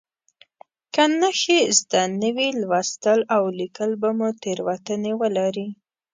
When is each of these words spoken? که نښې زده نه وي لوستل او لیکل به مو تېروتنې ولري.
که 0.93 1.03
نښې 1.19 1.59
زده 1.79 2.03
نه 2.19 2.29
وي 2.35 2.49
لوستل 2.61 3.19
او 3.35 3.43
لیکل 3.59 3.91
به 4.01 4.09
مو 4.17 4.29
تېروتنې 4.41 5.13
ولري. 5.21 5.69